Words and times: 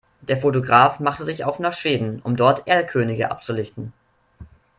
Der 0.21 0.35
Fotograf 0.37 0.99
machte 0.99 1.25
sich 1.25 1.43
auf 1.43 1.59
nach 1.59 1.73
Schweden, 1.73 2.21
um 2.23 2.35
dort 2.35 2.67
Erlkönige 2.67 3.29
abzulichten. 3.29 3.93